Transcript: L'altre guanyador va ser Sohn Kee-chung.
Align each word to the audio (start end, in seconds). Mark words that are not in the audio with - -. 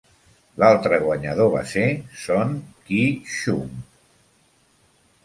L'altre 0.61 0.97
guanyador 1.01 1.51
va 1.55 1.61
ser 1.73 1.83
Sohn 2.21 2.55
Kee-chung. 2.87 3.77